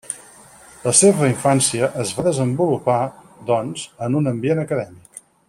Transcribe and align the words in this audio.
La 0.85 0.93
seva 0.99 1.27
infància 1.31 1.89
es 2.05 2.13
va 2.21 2.25
desenvolupar, 2.29 2.97
doncs, 3.51 3.85
en 4.07 4.19
un 4.23 4.33
ambient 4.33 4.65
acadèmic. 4.65 5.23